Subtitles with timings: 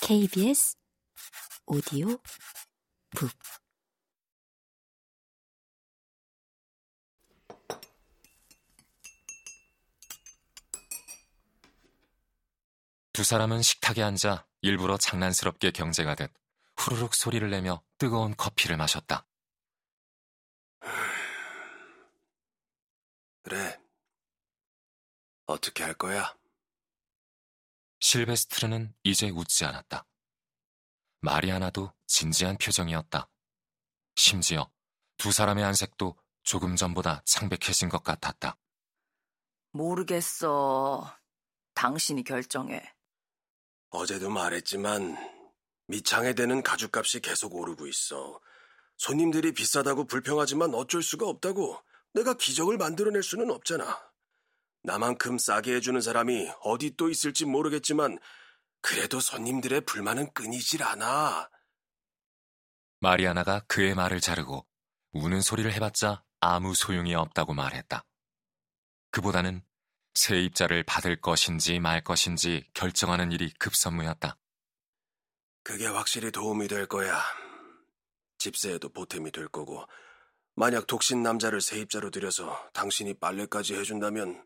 [0.00, 0.76] KBS
[1.66, 2.18] 오디오
[3.10, 3.30] 북
[13.14, 16.32] 두 사람은 식탁에 앉아 일부러 장난스럽게 경쟁하듯
[16.76, 19.24] 후루룩 소리를 내며 뜨거운 커피를 마셨다.
[23.42, 23.80] 그래.
[25.46, 26.36] 어떻게 할 거야?
[28.04, 30.06] 실베스트르는 이제 웃지 않았다.
[31.20, 33.30] 마리아나도 진지한 표정이었다.
[34.14, 34.70] 심지어
[35.16, 38.58] 두 사람의 안색도 조금 전보다 창백해진 것 같았다.
[39.72, 41.16] 모르겠어.
[41.72, 42.94] 당신이 결정해.
[43.88, 45.16] 어제도 말했지만
[45.86, 48.38] 미창에 대는 가죽값이 계속 오르고 있어.
[48.98, 51.82] 손님들이 비싸다고 불평하지만 어쩔 수가 없다고.
[52.12, 54.13] 내가 기적을 만들어낼 수는 없잖아.
[54.84, 58.18] 나만큼 싸게 해주는 사람이 어디 또 있을지 모르겠지만
[58.82, 61.48] 그래도 손님들의 불만은 끊이질 않아.
[63.00, 64.66] 마리아나가 그의 말을 자르고
[65.12, 68.04] 우는 소리를 해봤자 아무 소용이 없다고 말했다.
[69.10, 69.64] 그보다는
[70.12, 74.36] 세입자를 받을 것인지 말 것인지 결정하는 일이 급선무였다.
[75.62, 77.22] 그게 확실히 도움이 될 거야.
[78.36, 79.86] 집세에도 보탬이 될 거고
[80.54, 84.44] 만약 독신 남자를 세입자로 들여서 당신이 빨래까지 해준다면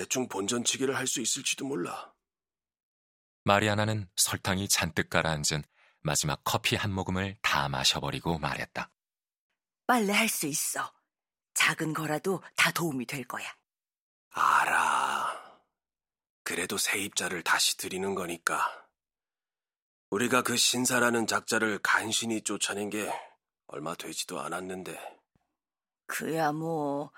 [0.00, 2.14] 대충 본전치기를 할 수 있을지도 몰라.
[3.44, 5.62] 마리아나는 설탕이 잔뜩 가라앉은
[6.00, 8.90] 마지막 커피 한 모금을 다 마셔버리고 말했다.
[9.86, 10.90] 빨래 할 수 있어.
[11.52, 13.46] 작은 거라도 다 도움이 될 거야.
[14.30, 15.60] 알아.
[16.44, 18.88] 그래도 세입자를 다시 들이는 거니까.
[20.08, 23.12] 우리가 그 신사라는 작자를 간신히 쫓아낸 게
[23.66, 24.98] 얼마 되지도 않았는데.
[26.06, 27.12] 그야 뭐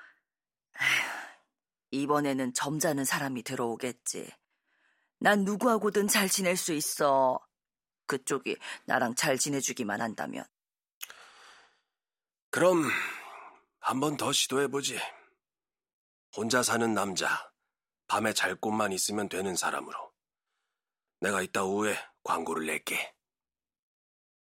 [1.93, 4.29] 이번에는 점잖은 사람이 들어오겠지.
[5.21, 7.39] 난 누구하고든 잘 지낼 수 있어.
[8.07, 10.45] 그쪽이 나랑 잘 지내주기만 한다면.
[12.51, 12.91] 그럼
[13.81, 14.99] 한 번 더 시도해보지.
[16.37, 17.53] 혼자 사는 남자,
[18.09, 20.13] 밤에 잘 곳만 있으면 되는 사람으로.
[21.21, 23.15] 내가 이따 오후에 광고를 낼게.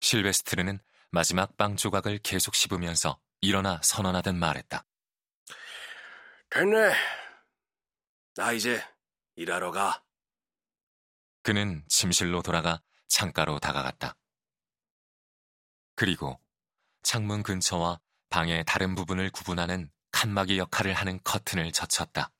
[0.01, 0.79] 실베스트르는
[1.11, 4.85] 마지막 빵 조각을 계속 씹으면서 일어나 선언하듯 말했다.
[6.51, 6.93] 됐네.
[8.41, 8.83] 나 이제
[9.35, 10.03] 일하러 가.
[11.43, 14.17] 그는 침실로 돌아가 창가로 다가갔다.
[15.95, 16.41] 그리고
[17.03, 22.33] 창문 근처와 방의 다른 부분을 구분하는 칸막이 역할을 하는 커튼을 젖혔다.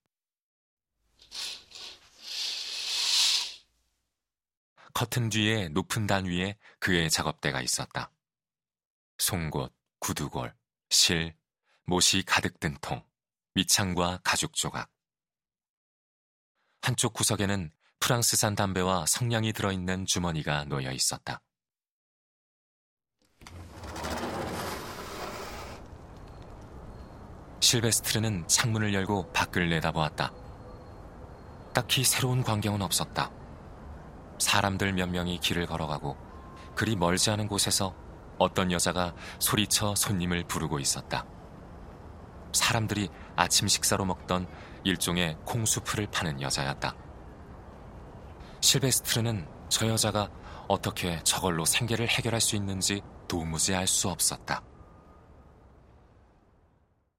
[4.95, 8.11] 커튼 뒤에 높은 단 위에 그의 작업대가 있었다.
[9.19, 10.57] 송곳, 구두골,
[10.89, 11.37] 실,
[11.85, 13.05] 못이 가득 든 통,
[13.53, 14.91] 밑창과 가죽 조각.
[16.83, 17.71] 한쪽 구석에는
[18.01, 21.43] 프랑스산 담배와 성냥이 들어있는 주머니가 놓여 있었다.
[27.61, 30.33] 실베스트르는 창문을 열고 밖을 내다보았다.
[31.75, 33.31] 딱히 새로운 광경은 없었다.
[34.39, 36.17] 사람들 몇 명이 길을 걸어가고
[36.75, 37.95] 그리 멀지 않은 곳에서
[38.39, 41.27] 어떤 여자가 소리쳐 손님을 부르고 있었다.
[42.53, 44.47] 사람들이 아침 식사로 먹던
[44.85, 46.97] 일종의 콩수프를 파는 여자였다.
[48.61, 50.31] 실베스트르는 저 여자가
[50.69, 54.63] 어떻게 저걸로 생계를 해결할 수 있는지 도무지 알 수 없었다.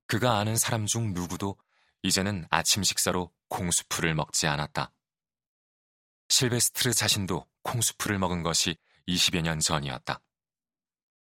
[0.07, 1.57] 그가 아는 사람 중 누구도
[2.03, 4.91] 이제는 아침 식사로 콩수프를 먹지 않았다.
[6.29, 8.77] 실베스트르 자신도 콩수프를 먹은 것이
[9.07, 10.21] 20여 년 전이었다.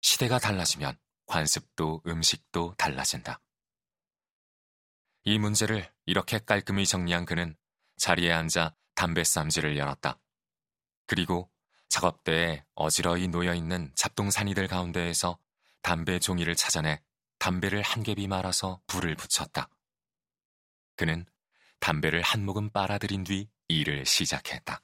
[0.00, 3.40] 시대가 달라지면 관습도 음식도 달라진다.
[5.28, 7.54] 이 문제를 이렇게 깔끔히 정리한 그는
[7.98, 10.18] 자리에 앉아 담배 쌈지를 열었다.
[11.06, 11.50] 그리고
[11.90, 15.38] 작업대에 어지러이 놓여있는 잡동사니들 가운데에서
[15.82, 17.02] 담배 종이를 찾아내
[17.38, 19.68] 담배를 한 갭이 말아서 불을 붙였다.
[20.96, 21.26] 그는
[21.78, 24.80] 담배를 한 모금 빨아들인 뒤 일을 시작했다.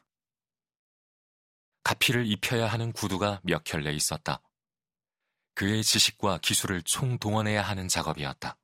[1.84, 4.42] 가피를 입혀야 하는 구두가 몇 켤레 있었다.
[5.54, 8.58] 그의 지식과 기술을 총동원해야 하는 작업이었다.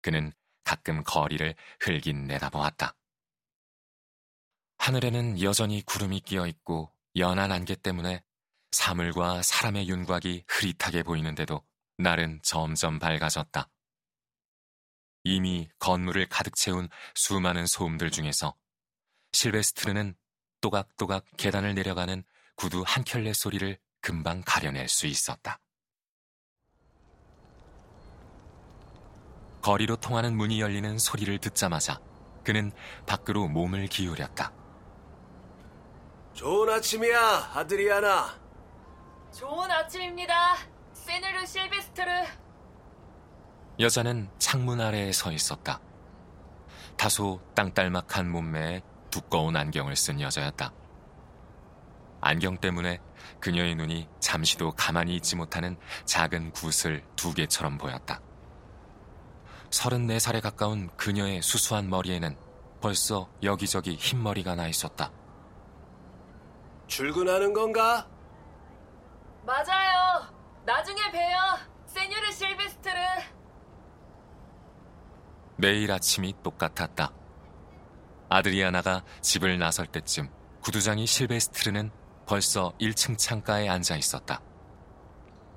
[0.00, 0.32] 그는
[0.64, 2.96] 가끔 거리를 흘긴 내다보았다.
[4.78, 8.22] 하늘에는 여전히 구름이 끼어 있고 연한 안개 때문에
[8.72, 11.64] 사물과 사람의 윤곽이 흐릿하게 보이는데도
[11.98, 13.70] 날은 점점 밝아졌다.
[15.22, 18.54] 이미 건물을 가득 채운 수많은 소음들 중에서
[19.32, 20.14] 실베스트르는
[20.60, 22.24] 또각또각 계단을 내려가는
[22.56, 25.60] 구두 한 켤레 소리를 금방 가려낼 수 있었다.
[29.64, 31.98] 거리로 통하는 문이 열리는 소리를 듣자마자
[32.44, 32.70] 그는
[33.06, 34.52] 밖으로 몸을 기울였다.
[36.34, 38.38] 좋은 아침이야, 아드리아나.
[39.32, 40.56] 좋은 아침입니다.
[40.92, 42.10] 세네르 실베스트르.
[43.80, 45.80] 여자는 창문 아래에 서 있었다.
[46.98, 50.74] 다소 땅딸막한 몸매에 두꺼운 안경을 쓴 여자였다.
[52.20, 53.00] 안경 때문에
[53.40, 58.20] 그녀의 눈이 잠시도 가만히 있지 못하는 작은 굿을 두 개처럼 보였다.
[59.74, 62.36] 34살에 가까운 그녀의 수수한 머리에는
[62.80, 65.10] 벌써 여기저기 흰머리가 나 있었다.
[66.86, 68.06] 출근하는 건가?
[69.44, 70.32] 맞아요.
[70.64, 71.58] 나중에 봬요.
[71.86, 72.98] 세뉴르 실베스트르.
[75.56, 77.12] 매일 아침이 똑같았다.
[78.28, 80.28] 아드리아나가 집을 나설 때쯤
[80.62, 81.90] 구두장이 실베스트르는
[82.26, 84.40] 벌써 1층 창가에 앉아 있었다.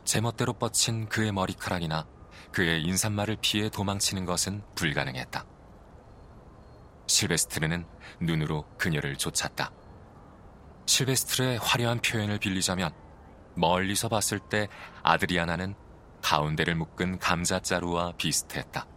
[0.03, 2.07] 제멋대로 뻗친 그의 머리카락이나
[2.51, 5.45] 그의 인사말을 피해 도망치는 것은 불가능했다.
[7.07, 7.85] 실베스트르는
[8.21, 9.71] 눈으로 그녀를 쫓았다.
[10.85, 12.91] 실베스트르의 화려한 표현을 빌리자면
[13.55, 14.67] 멀리서 봤을 때
[15.03, 15.75] 아드리아나는
[16.21, 18.88] 가운데를 묶은 감자자루와 비슷했다.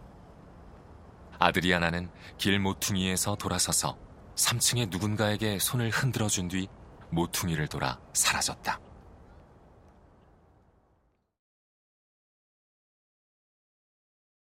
[1.39, 3.97] 아드리아나는 길 모퉁이에서 돌아서서
[4.35, 6.67] 3층의 누군가에게 손을 흔들어 준 뒤
[7.11, 8.79] 모퉁이를 돌아 사라졌다.